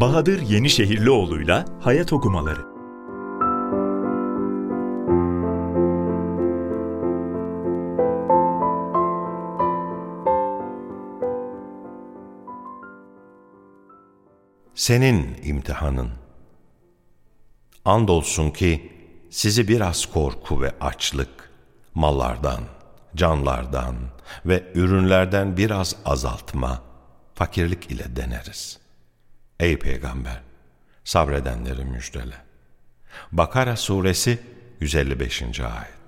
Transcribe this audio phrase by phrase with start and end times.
[0.00, 2.60] Bahadır Yenişehirlioğlu'yla Hayat Okumaları
[14.74, 16.10] Senin imtihanın.
[17.84, 18.92] Andolsun ki
[19.30, 21.50] sizi biraz korku ve açlık,
[21.94, 22.60] mallardan,
[23.16, 23.96] canlardan
[24.46, 26.82] ve ürünlerden biraz azaltma,
[27.34, 28.87] fakirlik ile deneriz.
[29.60, 30.40] Ey Peygamber!
[31.04, 32.34] Sabredenleri müjdele.
[33.32, 34.38] Bakara Suresi
[34.80, 35.60] 155.
[35.60, 35.98] Ayet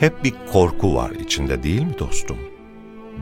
[0.00, 2.38] Hep bir korku var içinde değil mi dostum?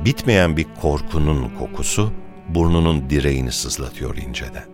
[0.05, 2.13] Bitmeyen bir korkunun kokusu
[2.55, 4.65] burnunun direğini sızlatıyor inceden.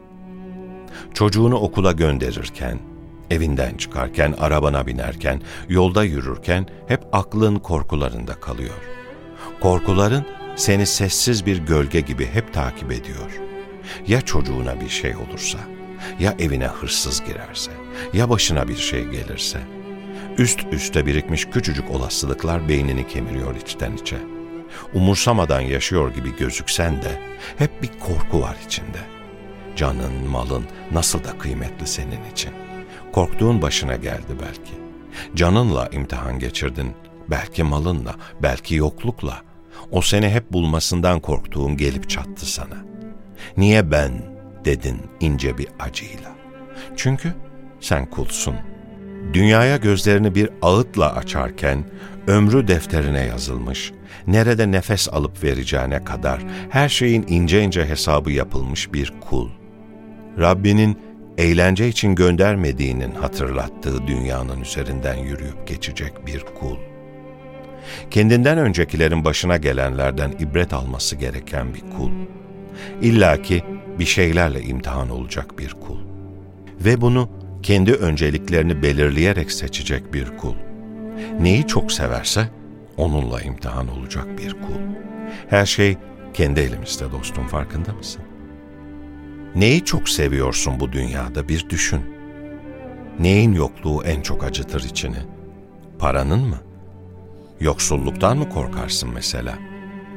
[1.15, 2.79] Çocuğunu okula gönderirken,
[3.31, 8.81] evinden çıkarken, arabana binerken, yolda yürürken hep aklın korkularında kalıyor.
[9.61, 10.27] Korkuların
[10.57, 13.41] seni sessiz bir gölge gibi hep takip ediyor.
[14.07, 15.59] Ya çocuğuna bir şey olursa,
[16.21, 17.71] ya evine hırsız girerse,
[18.13, 19.59] ya başına bir şey gelirse.
[20.39, 24.38] Üst üste birikmiş küçücük olasılıklar beynini kemiriyor içten içe.''
[24.95, 27.21] Umursamadan yaşıyor gibi gözüksen de
[27.59, 28.99] hep bir korku var içinde.
[29.77, 32.51] Canın, malın nasıl da kıymetli senin için.
[33.13, 34.79] Korktuğun başına geldi belki.
[35.35, 36.95] Canınla imtihan geçirdin,
[37.31, 39.43] belki malınla, belki yoklukla.
[39.91, 42.77] O seni hep bulmasından korktuğun gelip çattı sana.
[43.57, 46.33] Niye ben dedin ince bir acıyla.
[46.97, 47.35] Çünkü
[47.81, 48.55] sen kulsun.
[49.33, 51.85] Dünyaya gözlerini bir ağıtla açarken
[52.27, 53.93] ömrü defterine yazılmış,
[54.27, 56.41] nerede nefes alıp vereceğine kadar
[56.71, 59.49] her şeyin ince ince hesabı yapılmış bir kul.
[60.39, 60.99] Rabbinin
[61.39, 66.77] eğlence için göndermediğinin hatırlattığı dünyanın üzerinden yürüyüp geçecek bir kul.
[68.11, 72.11] Kendinden öncekilerin başına gelenlerden ibret alması gereken bir kul.
[73.03, 73.65] İlla ki
[73.99, 75.99] bir şeylerle imtihan olacak bir kul.
[76.81, 77.29] Ve bunu
[77.63, 80.55] kendi önceliklerini belirleyerek seçecek bir kul.
[81.41, 82.49] Neyi çok severse
[82.97, 84.81] onunla imtihan olacak bir kul.
[85.49, 85.97] Her şey
[86.35, 88.23] kendi elimizde dostum farkında mısın?
[89.55, 92.01] Neyi çok seviyorsun bu dünyada bir düşün.
[93.19, 95.19] Neyin yokluğu en çok acıtır içini?
[95.99, 96.59] Paranın mı?
[97.61, 99.59] Yoksulluktan mı korkarsın mesela?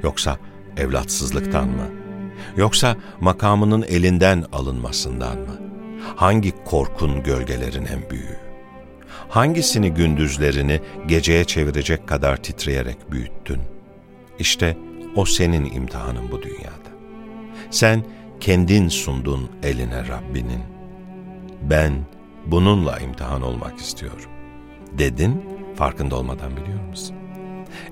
[0.03, 0.37] Yoksa
[0.77, 1.87] evlatsızlıktan mı?
[2.57, 5.61] Yoksa makamının elinden alınmasından mı?
[6.15, 8.51] Hangi korkun gölgelerin en büyüğü?
[9.31, 13.59] hangisini gündüzlerini geceye çevirecek kadar titreyerek büyüttün?
[14.39, 14.77] İşte
[15.15, 16.91] o senin imtihanın bu dünyada.
[17.69, 18.03] Sen
[18.39, 20.61] kendin sundun eline Rabbinin.
[21.69, 21.93] Ben
[22.45, 24.29] bununla imtihan olmak istiyorum.
[24.97, 25.43] Dedin,
[25.75, 27.15] farkında olmadan biliyor musun?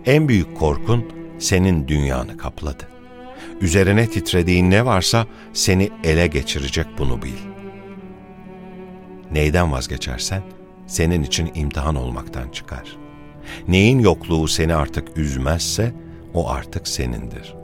[0.05, 1.05] En büyük korkun
[1.39, 2.87] senin dünyanı kapladı.
[3.61, 7.48] Üzerine titrediğin ne varsa seni ele geçirecek bunu bil.
[9.31, 10.41] Neyden vazgeçersen
[10.87, 12.97] senin için imtihan olmaktan çıkar.
[13.67, 15.93] Neyin yokluğu seni artık üzmezse
[16.33, 17.55] o artık senindir.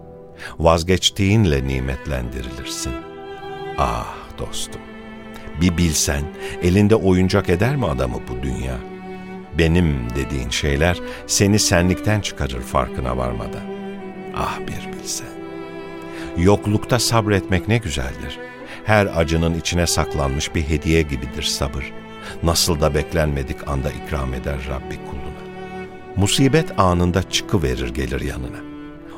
[0.59, 2.93] Vazgeçtiğinle nimetlendirilirsin.
[3.77, 4.81] Ah dostum,
[5.61, 6.23] bir bilsen
[6.63, 8.77] elinde oyuncak eder mi adamı bu dünya?
[9.57, 13.63] Benim dediğin şeyler seni senlikten çıkarır farkına varmadan.
[14.35, 15.35] Ah bir bilsen.
[16.37, 18.39] Yoklukta sabretmek ne güzeldir.
[18.85, 21.93] Her acının içine saklanmış bir hediye gibidir sabır
[22.43, 25.25] nasıl da beklenmedik anda ikram eder Rabbi kuluna.
[26.15, 28.57] Musibet anında çıkıverir gelir yanına.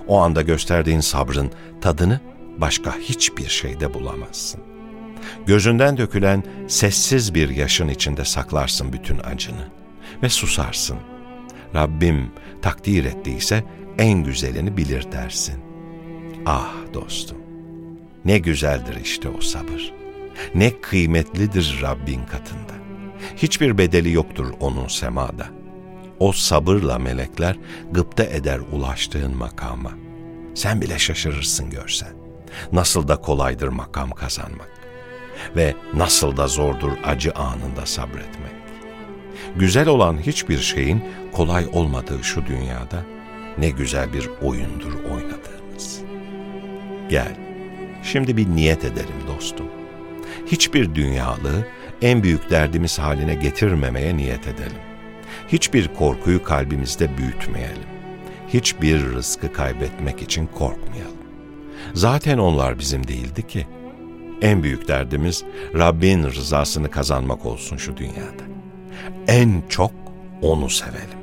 [0.08, 2.20] O anda gösterdiğin sabrın tadını
[2.58, 4.62] başka hiçbir şeyde bulamazsın.
[5.46, 9.68] Gözünden dökülen sessiz bir yaşın içinde saklarsın bütün acını
[10.24, 10.98] ve susarsın.
[11.76, 12.32] Rabbim
[12.62, 13.64] takdir ettiyse
[13.98, 15.56] en güzelini bilir dersin.
[16.46, 17.38] Ah dostum,
[18.26, 19.94] ne güzeldir işte o sabır.
[20.56, 22.74] Ne kıymetlidir Rabbin katında.
[23.36, 25.48] Hiçbir bedeli yoktur onun semada.
[26.20, 27.58] O sabırla melekler
[27.92, 29.92] gıpta eder ulaştığın makama.
[30.56, 32.14] Sen bile şaşırırsın görsen.
[32.72, 34.70] Nasıl da kolaydır makam kazanmak.
[35.56, 38.58] Ve nasıl da zordur acı anında sabretmek.
[39.56, 41.04] Güzel olan hiçbir şeyin
[41.34, 43.06] kolay olmadığı şu dünyada
[43.58, 46.02] ne güzel bir oyundur oynadığımız.
[47.10, 47.47] Gel,
[48.08, 49.66] şimdi bir niyet edelim dostum.
[50.46, 51.68] Hiçbir dünyalığı
[52.02, 54.82] en büyük derdimiz haline getirmemeye niyet edelim.
[55.48, 57.88] Hiçbir korkuyu kalbimizde büyütmeyelim.
[58.48, 61.18] Hiçbir rızkı kaybetmek için korkmayalım.
[61.94, 63.68] Zaten onlar bizim değildi ki.
[64.42, 65.44] En büyük derdimiz
[65.76, 68.44] Rabbin rızasını kazanmak olsun şu dünyada.
[69.28, 69.92] En çok
[70.42, 71.20] onu sevelim.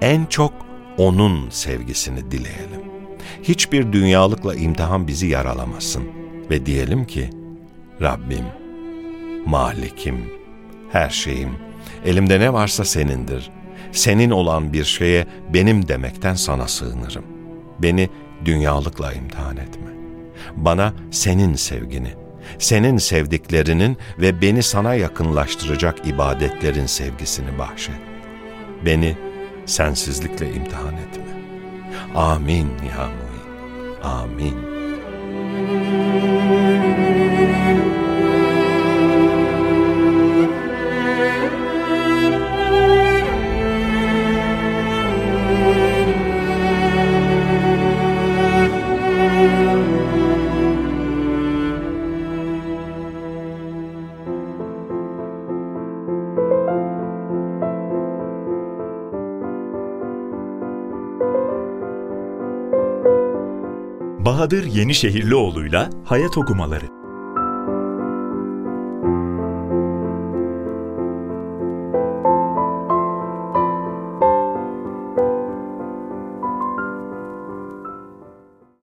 [0.00, 0.52] En çok
[0.98, 2.97] onun sevgisini dileyelim.
[3.42, 6.04] Hiçbir dünyalıkla imtihan bizi yaralamasın
[6.50, 7.30] ve diyelim ki
[8.02, 8.44] Rabbim,
[9.46, 10.16] Malikim,
[10.92, 11.50] her şeyim,
[12.04, 13.50] elimde ne varsa senindir.
[13.92, 17.24] Senin olan bir şeye benim demekten sana sığınırım.
[17.78, 18.08] Beni
[18.44, 19.90] dünyalıkla imtihan etme.
[20.56, 22.14] Bana senin sevgini,
[22.58, 27.94] senin sevdiklerinin ve beni sana yakınlaştıracak ibadetlerin sevgisini bahşet.
[28.86, 29.16] Beni
[29.66, 31.47] sensizlikle imtihan etme.
[32.14, 33.46] Amin ya muin.
[34.02, 36.07] Amin.
[64.38, 66.97] Bahadır Yenişehirlioğlu'yla Hayat Okumaları